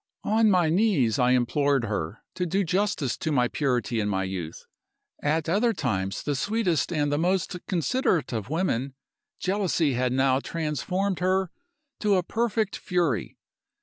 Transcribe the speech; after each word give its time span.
On 0.23 0.49
my 0.49 0.71
knees 0.71 1.19
I 1.19 1.29
implored 1.33 1.83
her 1.85 2.23
to 2.33 2.47
do 2.47 2.63
justice 2.63 3.15
to 3.17 3.31
my 3.31 3.47
purity 3.47 3.99
and 3.99 4.09
my 4.09 4.23
youth. 4.23 4.65
At 5.21 5.47
other 5.47 5.73
times 5.73 6.23
the 6.23 6.33
sweetest 6.35 6.91
and 6.91 7.11
the 7.11 7.19
most 7.19 7.59
considerate 7.67 8.33
of 8.33 8.49
women, 8.49 8.95
jealousy 9.39 9.93
had 9.93 10.11
now 10.11 10.39
transformed 10.39 11.19
her 11.19 11.51
to 11.99 12.15
a 12.15 12.23
perfect 12.23 12.75
fury. 12.77 13.37